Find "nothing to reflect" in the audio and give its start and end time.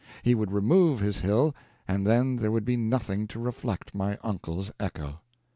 2.75-3.93